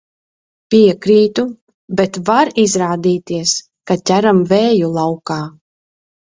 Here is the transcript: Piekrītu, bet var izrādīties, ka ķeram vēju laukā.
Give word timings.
Piekrītu, 0.75 1.45
bet 1.99 2.17
var 2.31 2.51
izrādīties, 2.65 3.55
ka 3.93 4.01
ķeram 4.13 4.43
vēju 4.57 4.93
laukā. 4.99 5.41